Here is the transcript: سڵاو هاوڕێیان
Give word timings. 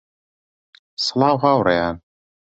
سڵاو 1.03 1.35
هاوڕێیان 1.43 1.95